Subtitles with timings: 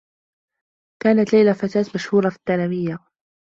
[1.03, 2.99] كانت ليلى فتاة مشهورة في الثّانويّة.